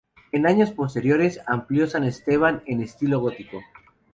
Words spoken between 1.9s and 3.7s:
Esteban en estilo gótico.